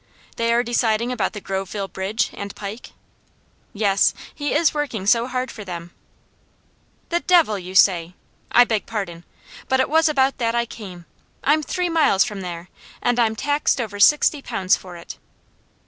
"They 0.37 0.51
are 0.51 0.63
deciding 0.63 1.11
about 1.11 1.33
the 1.33 1.39
Groveville 1.39 1.89
bridge, 1.89 2.31
and 2.33 2.55
pike?" 2.55 2.93
"Yes. 3.71 4.15
He 4.33 4.51
is 4.51 4.73
working 4.73 5.05
so 5.05 5.27
hard 5.27 5.51
for 5.51 5.63
them." 5.63 5.91
"The 7.09 7.19
devil 7.19 7.59
you 7.59 7.75
say! 7.75 8.15
I 8.51 8.63
beg 8.63 8.87
pardon! 8.87 9.25
But 9.69 9.79
it 9.79 9.91
was 9.91 10.09
about 10.09 10.39
that 10.39 10.55
I 10.55 10.65
came. 10.65 11.05
I'm 11.43 11.61
three 11.61 11.85
miles 11.87 12.23
from 12.23 12.41
there, 12.41 12.67
and 12.99 13.19
I'm 13.19 13.35
taxed 13.35 13.79
over 13.79 13.99
sixty 13.99 14.41
pounds 14.41 14.75
for 14.75 14.97
it." 14.97 15.19